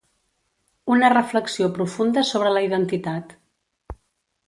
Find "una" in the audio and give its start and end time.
0.95-1.11